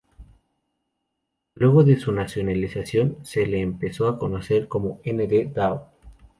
Luego 1.53 1.83
de 1.83 1.95
su 1.99 2.11
nacionalización, 2.11 3.23
se 3.23 3.45
le 3.45 3.61
empezó 3.61 4.07
a 4.07 4.17
conocer 4.17 4.67
como 4.67 4.99
N. 5.03 5.27
D. 5.27 5.45
Dao. 5.53 5.91